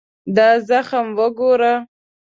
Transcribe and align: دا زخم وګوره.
دا 0.35 0.49
زخم 0.69 1.07
وګوره. 1.17 1.73